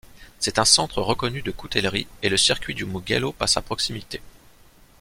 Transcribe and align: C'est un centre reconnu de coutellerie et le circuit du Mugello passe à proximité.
C'est 0.39 0.57
un 0.57 0.65
centre 0.65 0.99
reconnu 1.03 1.43
de 1.43 1.51
coutellerie 1.51 2.07
et 2.23 2.29
le 2.29 2.37
circuit 2.37 2.73
du 2.73 2.85
Mugello 2.87 3.33
passe 3.33 3.57
à 3.57 3.61
proximité. 3.61 4.19